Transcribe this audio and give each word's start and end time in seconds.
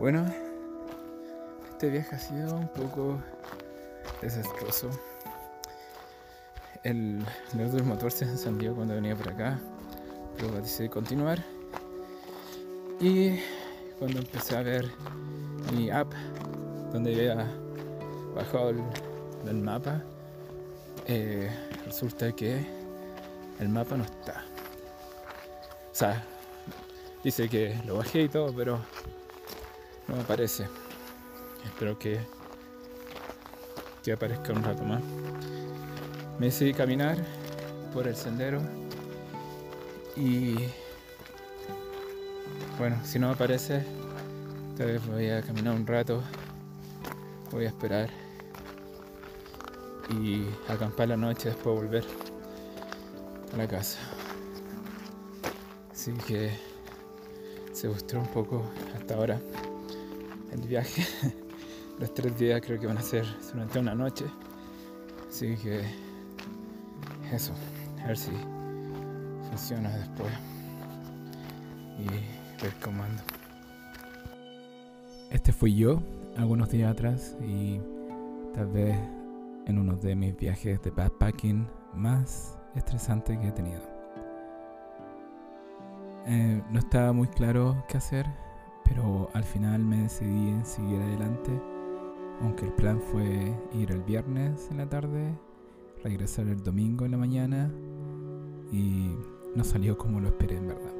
Bueno, 0.00 0.24
este 1.68 1.90
viaje 1.90 2.16
ha 2.16 2.18
sido 2.18 2.56
un 2.56 2.68
poco 2.68 3.18
desastroso. 4.22 4.88
El, 6.82 7.22
el 7.52 7.70
del 7.70 7.84
motor 7.84 8.10
se 8.10 8.24
encendió 8.24 8.74
cuando 8.74 8.94
venía 8.94 9.14
por 9.14 9.28
acá, 9.28 9.58
pero 10.38 10.52
decidí 10.52 10.88
continuar. 10.88 11.44
Y 12.98 13.40
cuando 13.98 14.20
empecé 14.20 14.56
a 14.56 14.62
ver 14.62 14.90
mi 15.74 15.90
app, 15.90 16.10
donde 16.94 17.14
había 17.14 17.46
bajado 18.34 18.70
el, 18.70 19.56
mapa, 19.56 20.02
eh, 21.08 21.50
resulta 21.84 22.32
que 22.32 22.64
el 23.58 23.68
mapa 23.68 23.98
no 23.98 24.04
está. 24.04 24.46
O 25.92 25.94
sea, 25.94 26.24
dice 27.22 27.50
que 27.50 27.78
lo 27.84 27.98
bajé 27.98 28.22
y 28.22 28.28
todo, 28.30 28.50
pero 28.56 28.80
no 30.10 30.20
aparece. 30.20 30.66
Espero 31.64 31.98
que, 31.98 32.20
que 34.02 34.12
aparezca 34.12 34.52
un 34.52 34.62
rato 34.62 34.82
más. 34.84 35.02
Me 36.38 36.46
decidí 36.46 36.74
caminar 36.74 37.16
por 37.92 38.08
el 38.08 38.16
sendero 38.16 38.60
y 40.16 40.56
bueno, 42.78 42.96
si 43.04 43.18
no 43.18 43.30
aparece, 43.30 43.84
tal 44.76 44.86
vez 44.86 45.06
voy 45.06 45.28
a 45.28 45.42
caminar 45.42 45.74
un 45.74 45.86
rato, 45.86 46.22
voy 47.50 47.66
a 47.66 47.68
esperar 47.68 48.08
y 50.08 50.44
acampar 50.66 51.08
la 51.08 51.16
noche 51.16 51.50
después 51.50 51.76
volver 51.76 52.04
a 53.52 53.56
la 53.56 53.68
casa. 53.68 53.98
Así 55.92 56.12
que 56.26 56.50
se 57.72 57.86
gustó 57.88 58.18
un 58.18 58.26
poco 58.28 58.64
hasta 58.96 59.14
ahora 59.14 59.38
el 60.52 60.60
viaje. 60.62 61.06
Los 61.98 62.14
tres 62.14 62.38
días 62.38 62.60
creo 62.64 62.80
que 62.80 62.86
van 62.86 62.98
a 62.98 63.02
ser 63.02 63.26
durante 63.52 63.78
una 63.78 63.94
noche. 63.94 64.24
Así 65.28 65.56
que 65.56 65.82
eso, 67.32 67.52
a 68.02 68.08
ver 68.08 68.16
si 68.16 68.30
funciona 69.48 69.90
después. 69.96 70.32
Y 71.98 72.62
ver 72.62 72.74
cómo 72.82 73.02
ando. 73.02 73.22
Este 75.30 75.52
fui 75.52 75.76
yo 75.76 76.02
algunos 76.36 76.70
días 76.70 76.90
atrás 76.90 77.36
y 77.40 77.80
tal 78.54 78.66
vez 78.68 78.96
en 79.66 79.78
uno 79.78 79.94
de 79.96 80.16
mis 80.16 80.36
viajes 80.36 80.82
de 80.82 80.90
backpacking 80.90 81.68
más 81.94 82.58
estresantes 82.74 83.38
que 83.38 83.48
he 83.48 83.52
tenido. 83.52 83.82
Eh, 86.26 86.62
no 86.70 86.78
estaba 86.78 87.12
muy 87.12 87.28
claro 87.28 87.84
qué 87.88 87.98
hacer 87.98 88.26
pero 88.90 89.30
al 89.34 89.44
final 89.44 89.84
me 89.84 90.02
decidí 90.02 90.48
en 90.48 90.66
seguir 90.66 91.00
adelante, 91.00 91.52
aunque 92.40 92.66
el 92.66 92.72
plan 92.72 93.00
fue 93.00 93.54
ir 93.72 93.92
el 93.92 94.02
viernes 94.02 94.68
en 94.72 94.78
la 94.78 94.88
tarde, 94.88 95.32
regresar 96.02 96.48
el 96.48 96.60
domingo 96.60 97.04
en 97.04 97.12
la 97.12 97.16
mañana 97.16 97.70
y 98.72 99.14
no 99.54 99.62
salió 99.62 99.96
como 99.96 100.18
lo 100.18 100.26
esperé 100.26 100.56
en 100.56 100.66
verdad. 100.66 100.92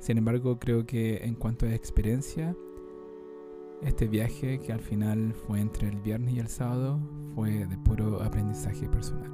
Sin 0.00 0.18
embargo, 0.18 0.58
creo 0.58 0.84
que 0.84 1.24
en 1.24 1.34
cuanto 1.34 1.64
a 1.64 1.74
experiencia, 1.74 2.54
este 3.80 4.06
viaje 4.06 4.58
que 4.58 4.72
al 4.72 4.80
final 4.80 5.32
fue 5.32 5.60
entre 5.60 5.88
el 5.88 5.98
viernes 6.00 6.34
y 6.34 6.40
el 6.40 6.48
sábado 6.48 7.00
fue 7.34 7.66
de 7.66 7.78
puro 7.78 8.22
aprendizaje 8.22 8.86
personal. 8.86 9.32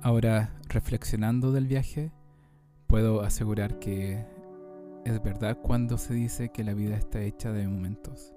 Ahora, 0.00 0.54
reflexionando 0.68 1.52
del 1.52 1.66
viaje, 1.66 2.10
puedo 2.86 3.20
asegurar 3.20 3.78
que 3.80 4.37
es 5.04 5.22
verdad 5.22 5.58
cuando 5.62 5.98
se 5.98 6.14
dice 6.14 6.50
que 6.50 6.64
la 6.64 6.74
vida 6.74 6.96
está 6.96 7.20
hecha 7.20 7.52
de 7.52 7.66
momentos. 7.66 8.34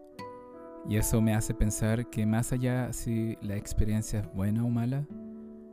Y 0.88 0.98
eso 0.98 1.22
me 1.22 1.36
hace 1.36 1.54
pensar 1.54 2.10
que 2.10 2.26
más 2.26 2.52
allá 2.54 2.92
si 2.92 3.38
la 3.42 3.56
experiencia 3.56 4.20
es 4.20 4.34
buena 4.34 4.66
o 4.66 4.70
mala, 4.70 5.06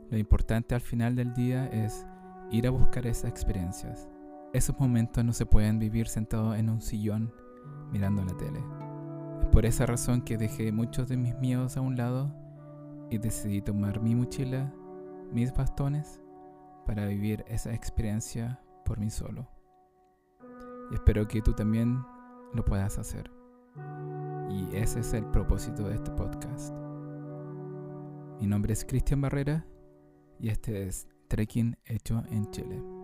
lo 0.09 0.17
importante 0.17 0.75
al 0.75 0.81
final 0.81 1.15
del 1.15 1.33
día 1.33 1.67
es 1.67 2.05
ir 2.51 2.67
a 2.67 2.71
buscar 2.71 3.07
esas 3.07 3.29
experiencias. 3.29 4.09
Esos 4.53 4.79
momentos 4.79 5.23
no 5.23 5.33
se 5.33 5.45
pueden 5.45 5.79
vivir 5.79 6.07
sentado 6.07 6.55
en 6.55 6.69
un 6.69 6.81
sillón 6.81 7.31
mirando 7.91 8.23
la 8.23 8.35
tele. 8.37 8.59
Es 9.41 9.47
por 9.47 9.65
esa 9.65 9.85
razón 9.85 10.21
que 10.21 10.37
dejé 10.37 10.71
muchos 10.71 11.07
de 11.07 11.17
mis 11.17 11.35
miedos 11.37 11.77
a 11.77 11.81
un 11.81 11.95
lado 11.95 12.33
y 13.09 13.17
decidí 13.17 13.61
tomar 13.61 14.01
mi 14.01 14.15
mochila, 14.15 14.73
mis 15.31 15.53
bastones, 15.53 16.21
para 16.85 17.05
vivir 17.05 17.45
esa 17.47 17.73
experiencia 17.73 18.59
por 18.85 18.99
mí 18.99 19.09
solo. 19.09 19.47
Y 20.91 20.95
espero 20.95 21.27
que 21.27 21.41
tú 21.41 21.53
también 21.53 22.03
lo 22.53 22.63
puedas 22.65 22.97
hacer. 22.97 23.31
Y 24.49 24.75
ese 24.75 25.01
es 25.01 25.13
el 25.13 25.25
propósito 25.25 25.87
de 25.87 25.95
este 25.95 26.11
podcast. 26.11 26.73
Mi 28.39 28.47
nombre 28.47 28.73
es 28.73 28.85
Cristian 28.85 29.21
Barrera 29.21 29.65
y 30.39 30.49
este 30.49 30.87
es 30.87 31.07
Trekking 31.27 31.77
hecho 31.85 32.23
en 32.29 32.49
Chile. 32.51 32.98